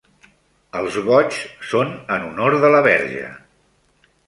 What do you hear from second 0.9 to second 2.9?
goigs són en honor de la